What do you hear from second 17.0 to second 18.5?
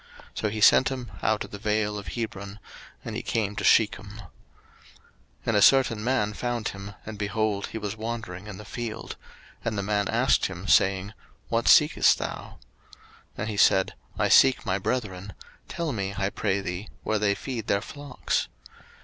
where they feed their flocks.